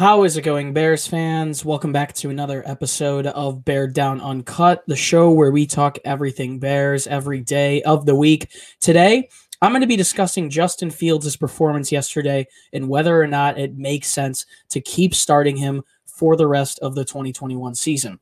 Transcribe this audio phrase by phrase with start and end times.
[0.00, 1.62] How is it going, Bears fans?
[1.62, 6.58] Welcome back to another episode of Bear Down Uncut, the show where we talk everything
[6.58, 8.48] Bears every day of the week.
[8.80, 9.28] Today,
[9.60, 14.08] I'm going to be discussing Justin Fields' performance yesterday and whether or not it makes
[14.08, 18.18] sense to keep starting him for the rest of the 2021 season.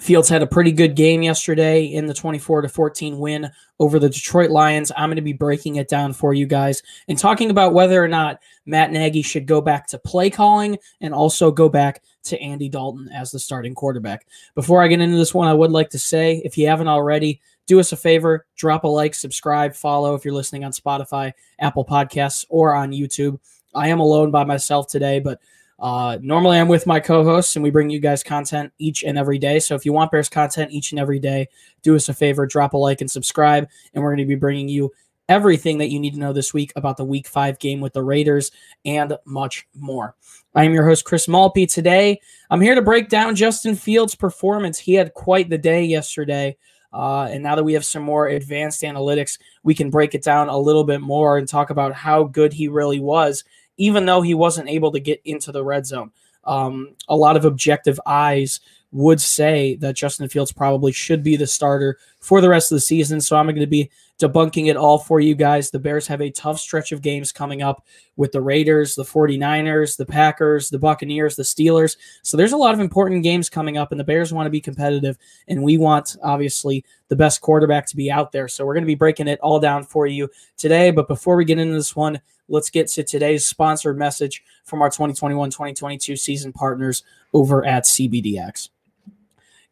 [0.00, 4.08] Fields had a pretty good game yesterday in the 24 to 14 win over the
[4.08, 4.90] Detroit Lions.
[4.96, 8.08] I'm going to be breaking it down for you guys and talking about whether or
[8.08, 12.70] not Matt Nagy should go back to play calling and also go back to Andy
[12.70, 14.26] Dalton as the starting quarterback.
[14.54, 17.42] Before I get into this one, I would like to say if you haven't already,
[17.66, 21.84] do us a favor, drop a like, subscribe, follow if you're listening on Spotify, Apple
[21.84, 23.38] Podcasts, or on YouTube.
[23.74, 25.38] I am alone by myself today, but
[25.82, 29.18] uh, normally, I'm with my co hosts and we bring you guys content each and
[29.18, 29.58] every day.
[29.58, 31.48] So if you want Bears content each and every day,
[31.82, 33.68] do us a favor, drop a like and subscribe.
[33.92, 34.92] And we're going to be bringing you
[35.28, 38.02] everything that you need to know this week about the week five game with the
[38.02, 38.52] Raiders
[38.84, 40.14] and much more.
[40.54, 41.68] I am your host, Chris Malpe.
[41.68, 44.78] Today, I'm here to break down Justin Fields' performance.
[44.78, 46.56] He had quite the day yesterday.
[46.92, 50.48] Uh, and now that we have some more advanced analytics, we can break it down
[50.48, 53.42] a little bit more and talk about how good he really was
[53.76, 56.10] even though he wasn't able to get into the red zone.
[56.44, 58.60] Um, a lot of objective eyes
[58.92, 62.80] would say that Justin Fields probably should be the starter for the rest of the
[62.80, 63.20] season.
[63.20, 63.90] So I'm going to be
[64.20, 65.70] debunking it all for you guys.
[65.70, 69.96] The Bears have a tough stretch of games coming up with the Raiders, the 49ers,
[69.96, 71.96] the Packers, the Buccaneers, the Steelers.
[72.22, 74.60] So there's a lot of important games coming up, and the Bears want to be
[74.60, 78.46] competitive, and we want, obviously, the best quarterback to be out there.
[78.46, 80.90] So we're going to be breaking it all down for you today.
[80.90, 84.90] But before we get into this one, let's get to today's sponsored message from our
[84.90, 88.68] 2021 2022 season partners over at CBDX.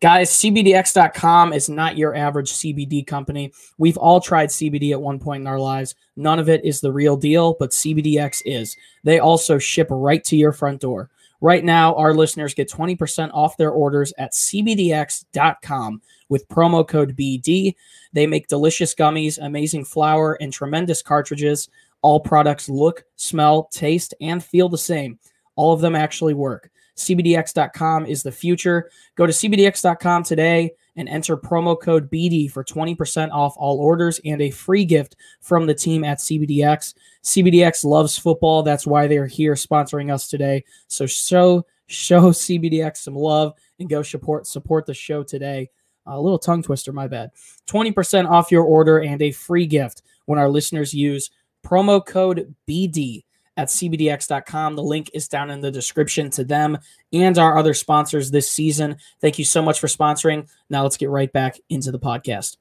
[0.00, 3.52] Guys, CBDX.com is not your average CBD company.
[3.76, 5.94] We've all tried CBD at one point in our lives.
[6.16, 8.78] None of it is the real deal, but CBDX is.
[9.04, 11.10] They also ship right to your front door.
[11.42, 17.74] Right now, our listeners get 20% off their orders at CBDX.com with promo code BD.
[18.14, 21.68] They make delicious gummies, amazing flour, and tremendous cartridges.
[22.00, 25.18] All products look, smell, taste, and feel the same.
[25.56, 26.70] All of them actually work.
[27.00, 28.90] CBDX.com is the future.
[29.16, 34.42] Go to CBDX.com today and enter promo code BD for 20% off all orders and
[34.42, 36.94] a free gift from the team at CBDX.
[37.24, 38.62] CBDX loves football.
[38.62, 40.64] That's why they're here sponsoring us today.
[40.88, 45.70] So show show CBDX some love and go support support the show today.
[46.06, 47.30] A little tongue twister, my bad.
[47.66, 51.30] 20% off your order and a free gift when our listeners use
[51.64, 53.24] promo code BD
[53.60, 54.74] at cbdx.com.
[54.74, 56.78] The link is down in the description to them
[57.12, 58.96] and our other sponsors this season.
[59.20, 60.48] Thank you so much for sponsoring.
[60.70, 62.56] Now let's get right back into the podcast.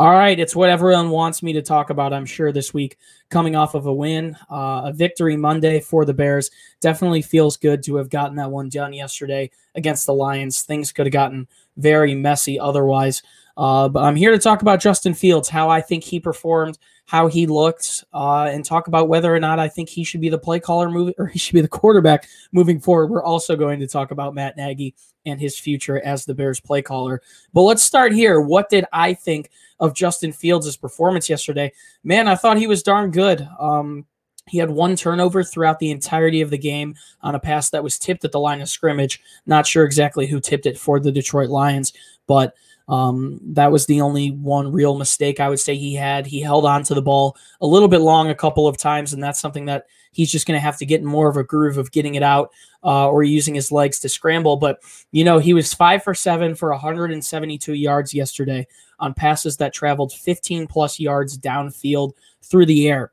[0.00, 2.98] All right, it's what everyone wants me to talk about, I'm sure, this week.
[3.30, 6.52] Coming off of a win, uh, a victory Monday for the Bears.
[6.80, 10.62] Definitely feels good to have gotten that one done yesterday against the Lions.
[10.62, 13.24] Things could have gotten very messy otherwise.
[13.58, 17.26] Uh, but I'm here to talk about Justin Fields, how I think he performed, how
[17.26, 20.38] he looked, uh, and talk about whether or not I think he should be the
[20.38, 23.08] play caller moving or he should be the quarterback moving forward.
[23.10, 24.94] We're also going to talk about Matt Nagy
[25.26, 27.20] and his future as the Bears play caller.
[27.52, 28.40] But let's start here.
[28.40, 31.72] What did I think of Justin Fields' performance yesterday?
[32.04, 33.46] Man, I thought he was darn good.
[33.58, 34.06] Um,
[34.46, 37.98] he had one turnover throughout the entirety of the game on a pass that was
[37.98, 39.20] tipped at the line of scrimmage.
[39.46, 41.92] Not sure exactly who tipped it for the Detroit Lions,
[42.28, 42.54] but
[42.88, 46.26] um, that was the only one real mistake I would say he had.
[46.26, 49.22] He held on to the ball a little bit long a couple of times, and
[49.22, 51.76] that's something that he's just going to have to get in more of a groove
[51.76, 52.50] of getting it out
[52.82, 54.56] uh, or using his legs to scramble.
[54.56, 54.80] But,
[55.12, 58.66] you know, he was five for seven for 172 yards yesterday
[58.98, 62.12] on passes that traveled 15 plus yards downfield
[62.42, 63.12] through the air.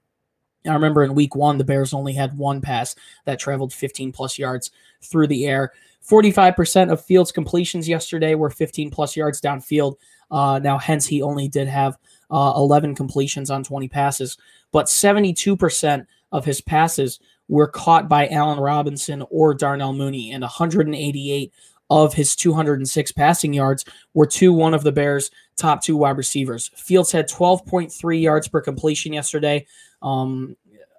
[0.66, 4.40] I remember in week one, the Bears only had one pass that traveled 15 plus
[4.40, 4.72] yards
[5.02, 5.74] through the air.
[6.10, 9.96] 45% of Fields' completions yesterday were 15 plus yards downfield.
[10.32, 11.98] Uh, now, hence, he only did have
[12.32, 14.38] uh, 11 completions on 20 passes,
[14.72, 21.54] but 72% of his passes were caught by Allen Robinson or Darnell Mooney, and 188
[21.92, 26.70] of his 206 passing yards were to one of the Bears' top two wide receivers.
[26.76, 29.66] Fields had 12.3 yards per completion yesterday.
[30.02, 30.56] Um,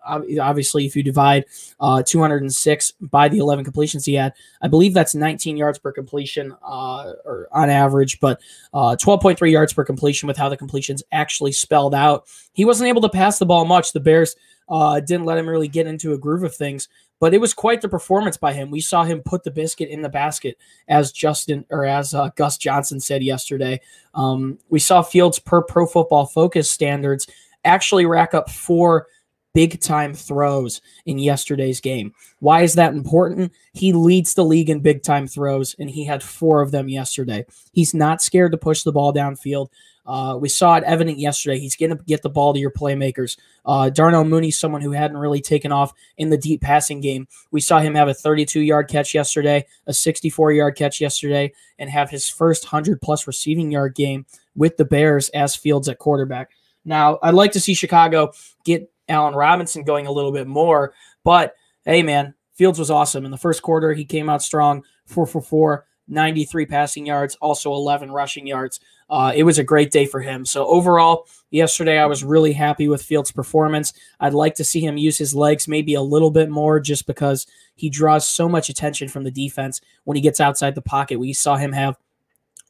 [0.07, 1.45] obviously, if you divide
[1.81, 4.33] uh, 206 by the 11 completions he had,
[4.63, 8.41] I believe that's 19 yards per completion uh, or on average, but
[8.73, 12.27] uh, 12.3 yards per completion with how the completions actually spelled out.
[12.53, 13.93] He wasn't able to pass the ball much.
[13.93, 14.37] The Bears
[14.69, 16.89] uh, didn't let him really get into a groove of things,
[17.21, 18.71] but it was quite the performance by him.
[18.71, 22.59] We saw him put the biscuit in the basket, as Justin or as uh, Gus
[22.59, 23.81] Johnson said yesterday.
[24.15, 27.27] Um, we saw Fields per Pro Football Focus standards
[27.65, 29.09] actually rack up four
[29.57, 32.13] big time throws in yesterday's game.
[32.41, 33.53] Why is that important?
[33.73, 37.47] He leads the league in big time throws, and he had four of them yesterday.
[37.73, 39.69] He's not scared to push the ball downfield.
[40.05, 41.59] Uh, we saw it evident yesterday.
[41.59, 43.39] He's going to get the ball to your playmakers.
[43.65, 47.27] Uh, Darnell Mooney, someone who hadn't really taken off in the deep passing game.
[47.51, 51.89] We saw him have a 32 yard catch yesterday, a 64 yard catch yesterday, and
[51.89, 56.51] have his first 100 plus receiving yard game with the Bears as Fields at quarterback.
[56.85, 58.33] Now, I'd like to see Chicago
[58.63, 60.95] get Allen Robinson going a little bit more,
[61.25, 61.55] but
[61.85, 63.25] hey, man, Fields was awesome.
[63.25, 67.73] In the first quarter, he came out strong, 4 for 4, 93 passing yards, also
[67.73, 68.81] 11 rushing yards.
[69.09, 70.45] Uh, it was a great day for him.
[70.45, 73.93] So overall, yesterday I was really happy with Fields' performance.
[74.19, 77.47] I'd like to see him use his legs maybe a little bit more, just because
[77.75, 81.21] he draws so much attention from the defense when he gets outside the pocket.
[81.21, 81.97] We saw him have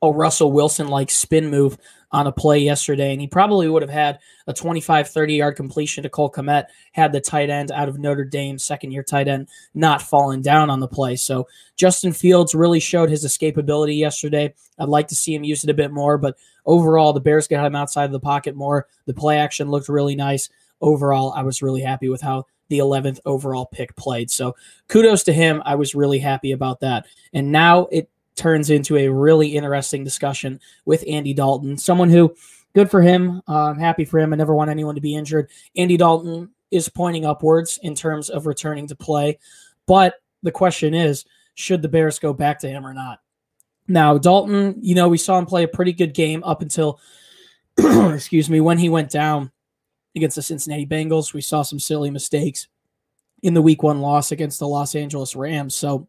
[0.07, 1.79] a Russell Wilson like spin move
[2.13, 6.03] on a play yesterday, and he probably would have had a 25, 30 yard completion
[6.03, 9.49] to Cole Kmet had the tight end out of Notre Dame, second year tight end,
[9.75, 11.17] not fallen down on the play.
[11.17, 14.55] So Justin Fields really showed his escapability yesterday.
[14.79, 17.67] I'd like to see him use it a bit more, but overall, the Bears got
[17.67, 18.87] him outside of the pocket more.
[19.07, 20.49] The play action looked really nice.
[20.81, 24.31] Overall, I was really happy with how the 11th overall pick played.
[24.31, 24.57] So
[24.89, 25.63] kudos to him.
[25.65, 27.07] I was really happy about that.
[27.33, 32.35] And now it turns into a really interesting discussion with Andy Dalton, someone who,
[32.75, 33.43] good for him.
[33.49, 34.33] Uh, I'm happy for him.
[34.33, 35.51] I never want anyone to be injured.
[35.77, 39.39] Andy Dalton is pointing upwards in terms of returning to play.
[39.87, 41.25] But the question is,
[41.55, 43.21] should the Bears go back to him or not?
[43.89, 47.01] Now, Dalton, you know, we saw him play a pretty good game up until,
[47.79, 49.53] excuse me, when he went down
[50.17, 51.33] against the Cincinnati Bengals.
[51.33, 52.69] We saw some silly mistakes
[53.43, 55.75] in the week one loss against the Los Angeles Rams.
[55.75, 56.09] So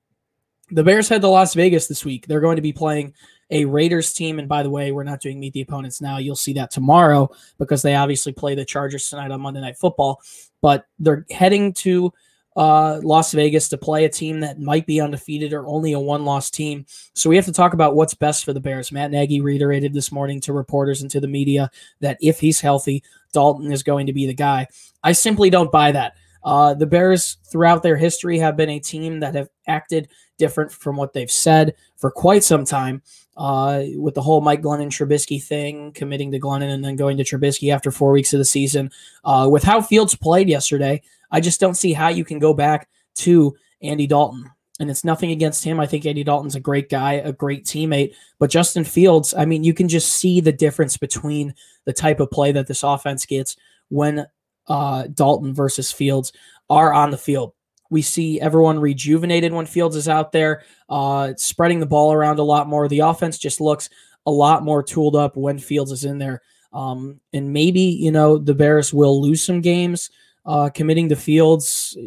[0.70, 2.28] the Bears head to Las Vegas this week.
[2.28, 3.14] They're going to be playing
[3.50, 4.40] a Raiders team.
[4.40, 6.18] And by the way, we're not doing meet the opponents now.
[6.18, 10.22] You'll see that tomorrow because they obviously play the Chargers tonight on Monday Night Football.
[10.62, 12.14] But they're heading to
[12.58, 16.26] uh, Las Vegas to play a team that might be undefeated or only a one
[16.26, 16.86] loss team.
[17.14, 18.92] So we have to talk about what's best for the Bears.
[18.92, 21.70] Matt Nagy reiterated this morning to reporters and to the media
[22.02, 24.68] that if he's healthy, Dalton is going to be the guy.
[25.04, 26.16] I simply don't buy that.
[26.44, 30.96] Uh, the Bears, throughout their history, have been a team that have acted different from
[30.96, 33.02] what they've said for quite some time.
[33.36, 37.24] Uh, with the whole Mike Glennon Trubisky thing, committing to Glennon and then going to
[37.24, 38.90] Trubisky after four weeks of the season.
[39.24, 42.90] Uh, with how Fields played yesterday, I just don't see how you can go back
[43.18, 44.50] to Andy Dalton.
[44.80, 45.80] And it's nothing against him.
[45.80, 48.14] I think Andy Dalton's a great guy, a great teammate.
[48.40, 51.54] But Justin Fields, I mean, you can just see the difference between
[51.86, 53.56] the type of play that this offense gets
[53.90, 54.26] when
[54.68, 56.34] uh, Dalton versus Fields
[56.70, 57.54] are on the field.
[57.90, 62.44] We see everyone rejuvenated when Fields is out there, uh, spreading the ball around a
[62.44, 62.88] lot more.
[62.88, 63.90] The offense just looks
[64.26, 66.42] a lot more tooled up when Fields is in there.
[66.74, 70.10] Um, and maybe, you know, the Bears will lose some games
[70.46, 71.98] uh, committing to Fields.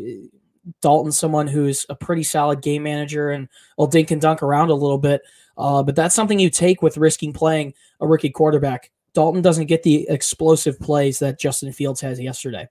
[0.83, 3.49] Dalton, someone who's a pretty solid game manager and
[3.79, 5.23] will dink and dunk around a little bit.
[5.57, 8.91] Uh, but that's something you take with risking playing a rookie quarterback.
[9.15, 12.69] Dalton doesn't get the explosive plays that Justin Fields has yesterday.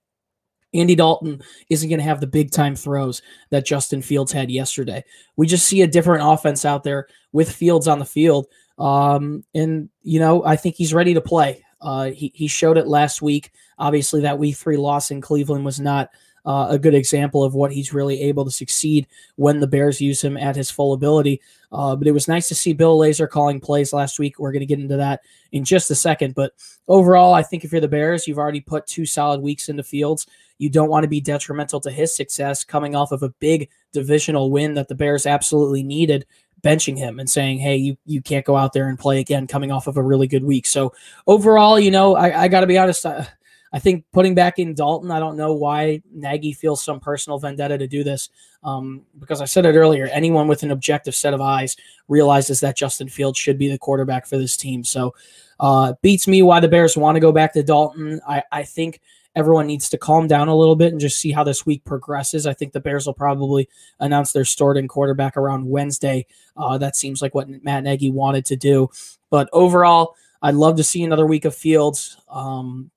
[0.73, 5.03] Andy Dalton isn't going to have the big time throws that Justin Fields had yesterday.
[5.35, 8.47] We just see a different offense out there with Fields on the field.
[8.77, 11.63] Um, and, you know, I think he's ready to play.
[11.81, 13.51] Uh, he, he showed it last week.
[13.77, 16.09] Obviously, that week three loss in Cleveland was not
[16.45, 20.23] uh, a good example of what he's really able to succeed when the Bears use
[20.23, 21.41] him at his full ability.
[21.71, 24.39] Uh, but it was nice to see Bill Lazor calling plays last week.
[24.39, 26.35] We're going to get into that in just a second.
[26.35, 26.53] But
[26.87, 30.25] overall, I think if you're the Bears, you've already put two solid weeks into Fields.
[30.57, 34.51] You don't want to be detrimental to his success coming off of a big divisional
[34.51, 36.25] win that the Bears absolutely needed
[36.61, 39.71] benching him and saying, "Hey, you you can't go out there and play again." Coming
[39.71, 40.93] off of a really good week, so
[41.27, 43.05] overall, you know, I, I got to be honest.
[43.05, 43.23] Uh,
[43.71, 47.77] I think putting back in Dalton, I don't know why Nagy feels some personal vendetta
[47.77, 48.29] to do this.
[48.63, 52.77] Um, because I said it earlier, anyone with an objective set of eyes realizes that
[52.77, 54.83] Justin Fields should be the quarterback for this team.
[54.83, 55.13] So,
[55.59, 58.19] uh, beats me why the Bears want to go back to Dalton.
[58.27, 59.01] I, I think
[59.35, 62.47] everyone needs to calm down a little bit and just see how this week progresses.
[62.47, 66.25] I think the Bears will probably announce their starting quarterback around Wednesday.
[66.57, 68.89] Uh, that seems like what Matt Nagy wanted to do.
[69.29, 72.17] But overall, I'd love to see another week of Fields.
[72.29, 72.91] Um,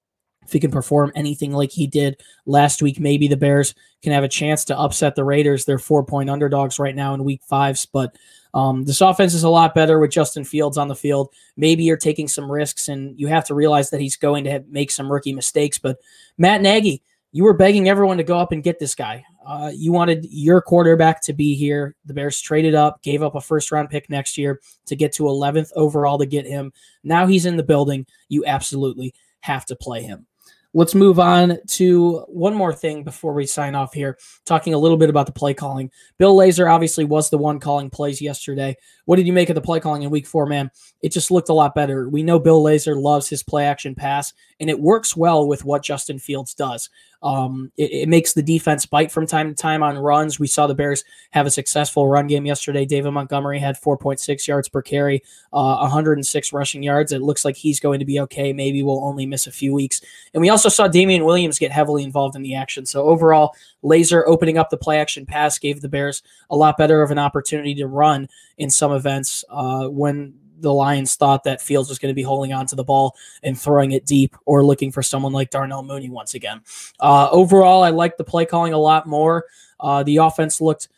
[0.53, 4.23] if he can perform anything like he did last week, maybe the Bears can have
[4.23, 5.65] a chance to upset the Raiders.
[5.65, 8.15] They're four point underdogs right now in week fives, but
[8.53, 11.33] um, this offense is a lot better with Justin Fields on the field.
[11.57, 14.69] Maybe you're taking some risks, and you have to realize that he's going to have,
[14.69, 15.79] make some rookie mistakes.
[15.79, 15.97] But
[16.37, 19.25] Matt Nagy, you were begging everyone to go up and get this guy.
[19.47, 21.97] Uh, you wanted your quarterback to be here.
[22.05, 25.23] The Bears traded up, gave up a first round pick next year to get to
[25.23, 26.75] 11th overall to get him.
[27.03, 28.07] Now he's in the building.
[28.29, 30.27] You absolutely have to play him.
[30.75, 34.97] Let's move on to one more thing before we sign off here, talking a little
[34.97, 35.91] bit about the play calling.
[36.19, 38.77] Bill Lazor obviously was the one calling plays yesterday.
[39.05, 40.71] What did you make of the play calling in week four, man?
[41.03, 42.09] It just looked a lot better.
[42.09, 45.83] We know Bill Lazor loves his play action pass, and it works well with what
[45.83, 46.89] Justin Fields does.
[47.23, 50.41] Um, it, it, makes the defense bite from time to time on runs.
[50.41, 52.85] We saw the Bears have a successful run game yesterday.
[52.85, 57.13] David Montgomery had 4.6 yards per carry, uh, 106 rushing yards.
[57.13, 58.53] It looks like he's going to be okay.
[58.53, 60.01] Maybe we'll only miss a few weeks.
[60.35, 62.87] And we also saw Damien Williams get heavily involved in the action.
[62.87, 67.03] So overall, Lazor opening up the play action pass gave the Bears a lot better
[67.03, 71.89] of an opportunity to run in some events uh, when the Lions thought that Fields
[71.89, 74.91] was going to be holding on to the ball and throwing it deep or looking
[74.91, 76.63] for someone like Darnell Mooney once again.
[76.99, 79.45] Uh, overall, I liked the play calling a lot more.
[79.79, 80.89] Uh, the offense looked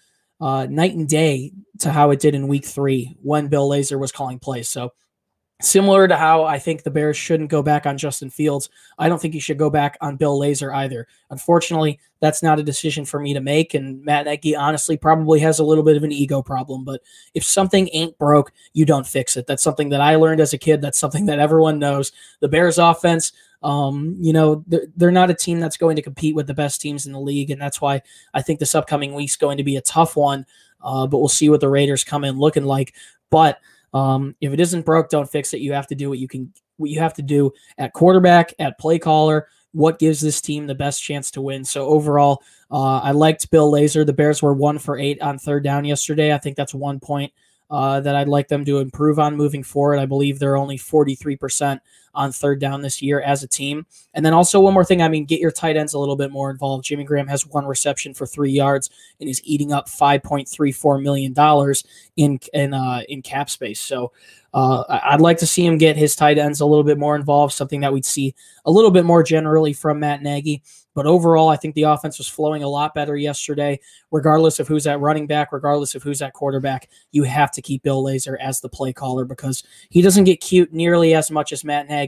[0.41, 4.13] uh, night and day to how it did in week three when Bill Lazor was
[4.13, 4.69] calling plays.
[4.69, 4.93] So
[5.63, 9.23] Similar to how I think the Bears shouldn't go back on Justin Fields, I don't
[9.23, 11.07] think you should go back on Bill Lazor either.
[11.31, 13.73] Unfortunately, that's not a decision for me to make.
[13.73, 16.85] And Matt Nagy honestly probably has a little bit of an ego problem.
[16.85, 17.03] But
[17.35, 19.47] if something ain't broke, you don't fix it.
[19.47, 20.83] That's something that I learned as a kid.
[20.83, 22.11] That's something that everyone knows.
[22.41, 23.33] The Bears offense,
[23.63, 27.07] um, you know, they're, not a team that's going to compete with the best teams
[27.07, 27.53] in the league.
[27.53, 28.03] And that's why
[28.35, 30.47] I think this upcoming week's going to be a tough one.
[30.83, 32.95] Uh, but we'll see what the Raiders come in looking like.
[33.31, 33.61] But
[33.95, 35.61] um, if it isn't broke, don't fix it.
[35.61, 38.79] You have to do what you can, what you have to do at quarterback, at
[38.79, 39.49] play caller.
[39.73, 41.65] What gives this team the best chance to win?
[41.65, 44.05] So overall, uh, I liked Bill Lazor.
[44.05, 46.33] The Bears were one for eight on third down yesterday.
[46.33, 47.33] I think that's one point
[47.71, 49.99] uh, that I'd like them to improve on moving forward.
[49.99, 51.81] I believe they're only 43%
[52.15, 53.87] on third down this year as a team.
[54.15, 56.31] And then also one more thing, I mean, get your tight ends a little bit
[56.31, 56.85] more involved.
[56.85, 58.91] Jimmy Graham has one reception for three yards
[59.21, 61.35] and he's eating up $5.34 million
[62.17, 63.81] in in uh, in cap space.
[63.81, 64.13] So
[64.55, 67.53] uh, I'd like to see him get his tight ends a little bit more involved,
[67.53, 70.63] something that we'd see a little bit more generally from Matt Nagy.
[70.95, 73.81] But overall, I think the offense was flowing a lot better yesterday,
[74.13, 76.89] regardless of who's at running back, regardless of who's at quarterback.
[77.11, 80.73] You have to keep Bill Lazor as the play caller because he doesn't get cute
[80.73, 82.04] nearly as much as Matt Nagy.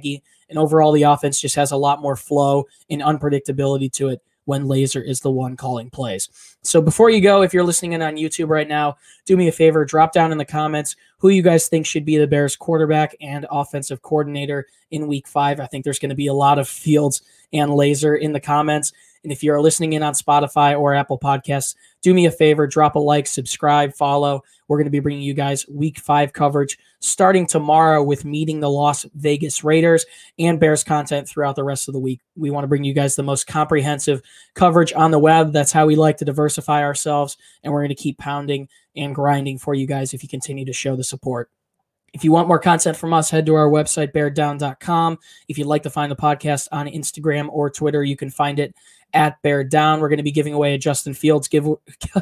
[0.49, 4.65] And overall, the offense just has a lot more flow and unpredictability to it when
[4.67, 6.29] Lazor is the one calling plays.
[6.63, 9.53] So before you go, if you're listening in on YouTube right now, do me a
[9.53, 13.17] favor, drop down in the comments who you guys think should be the Bears quarterback
[13.21, 15.61] and offensive coordinator in week five.
[15.61, 18.93] I think there's going to be a lot of Fields and Lazor in the comments.
[19.23, 22.95] And if you're listening in on Spotify or Apple Podcasts, do me a favor, drop
[22.95, 24.45] a like, subscribe, follow.
[24.69, 28.71] We're going to be bringing you guys week five coverage starting tomorrow with meeting the
[28.71, 30.07] Las Vegas Raiders
[30.39, 32.21] and Bears content throughout the rest of the week.
[32.37, 34.23] We want to bring you guys the most comprehensive
[34.55, 35.53] coverage on the web.
[35.53, 37.37] That's how we like to diversify ourselves.
[37.63, 40.73] And we're going to keep pounding and grinding for you guys if you continue to
[40.73, 41.51] show the support.
[42.13, 45.19] If you want more content from us, head to our website, beardown.com.
[45.49, 48.75] If you'd like to find the podcast on Instagram or Twitter, you can find it
[49.13, 50.01] at Bear Down.
[50.01, 51.67] We're going to be giving away a Justin Fields give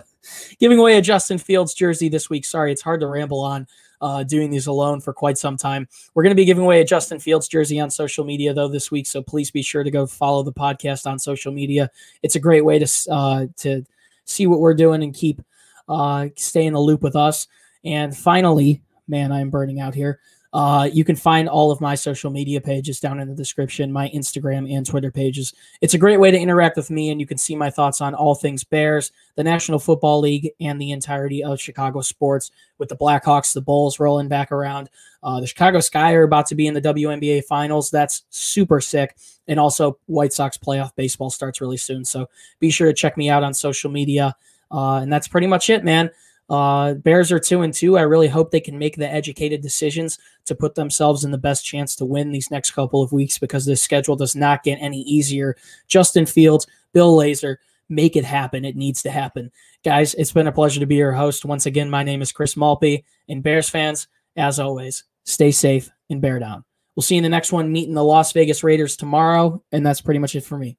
[0.58, 2.44] giving away a Justin Fields jersey this week.
[2.44, 3.66] Sorry, it's hard to ramble on
[4.00, 5.88] uh, doing these alone for quite some time.
[6.14, 8.90] We're going to be giving away a Justin Fields jersey on social media though this
[8.90, 11.90] week, so please be sure to go follow the podcast on social media.
[12.22, 13.84] It's a great way to uh, to
[14.24, 15.42] see what we're doing and keep
[15.88, 17.46] uh, stay in the loop with us.
[17.84, 20.20] And finally, man, I'm burning out here.
[20.54, 24.08] Uh, you can find all of my social media pages down in the description, my
[24.10, 25.52] Instagram and Twitter pages.
[25.80, 28.14] It's a great way to interact with me, and you can see my thoughts on
[28.14, 32.96] all things Bears, the National Football League, and the entirety of Chicago sports with the
[32.96, 34.90] Blackhawks, the Bulls rolling back around.
[35.24, 37.90] Uh, the Chicago Sky are about to be in the WNBA finals.
[37.90, 39.16] That's super sick.
[39.48, 42.04] And also, White Sox playoff baseball starts really soon.
[42.04, 42.28] So
[42.60, 44.36] be sure to check me out on social media.
[44.70, 46.10] Uh, and that's pretty much it, man.
[46.50, 47.96] Uh, Bears are two and two.
[47.96, 51.64] I really hope they can make the educated decisions to put themselves in the best
[51.64, 55.00] chance to win these next couple of weeks because this schedule does not get any
[55.02, 55.56] easier.
[55.88, 57.56] Justin Fields, Bill Lazor,
[57.88, 58.64] make it happen.
[58.64, 59.50] It needs to happen.
[59.84, 61.44] Guys, it's been a pleasure to be your host.
[61.44, 63.04] Once again, my name is Chris Malpe.
[63.28, 64.06] And Bears fans,
[64.36, 66.64] as always, stay safe and bear down.
[66.94, 69.62] We'll see you in the next one, meeting the Las Vegas Raiders tomorrow.
[69.72, 70.76] And that's pretty much it for me.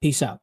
[0.00, 0.40] Peace out.